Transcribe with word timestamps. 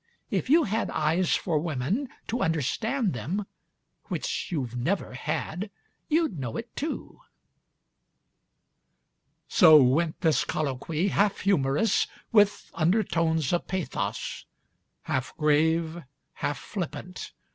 If 0.31 0.49
you 0.49 0.63
had 0.63 0.89
eyes 0.89 1.35
for 1.35 1.59
women, 1.59 2.09
To 2.29 2.41
understand 2.41 3.13
them, 3.13 3.45
which 4.05 4.51
you've 4.51 4.75
never 4.75 5.13
had, 5.13 5.69
You'd 6.09 6.39
know 6.39 6.57
it 6.57 6.75
too....' 6.75 7.19
So 9.47 9.77
went 9.77 10.21
this 10.21 10.43
colloquy, 10.43 11.09
Half 11.09 11.41
humorous, 11.41 12.07
with 12.31 12.71
undertones 12.73 13.53
of 13.53 13.67
pathos, 13.67 14.45
Half 15.05 15.37
grave, 15.37 16.01
half 16.33 16.57
flippant 16.57 17.33